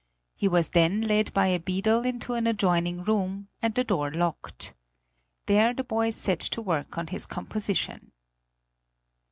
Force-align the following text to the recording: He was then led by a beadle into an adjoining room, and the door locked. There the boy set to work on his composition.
He 0.35 0.47
was 0.47 0.71
then 0.71 1.01
led 1.01 1.31
by 1.31 1.45
a 1.49 1.59
beadle 1.59 2.07
into 2.07 2.33
an 2.33 2.47
adjoining 2.47 3.03
room, 3.03 3.49
and 3.61 3.75
the 3.75 3.83
door 3.83 4.09
locked. 4.09 4.73
There 5.45 5.75
the 5.75 5.83
boy 5.83 6.09
set 6.09 6.39
to 6.39 6.61
work 6.63 6.97
on 6.97 7.05
his 7.05 7.27
composition. 7.27 8.11